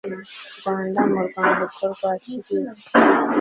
rwanda 0.57 1.01
mu 1.11 1.19
rwandiko 1.27 1.79
rwakiriwe 1.93 2.73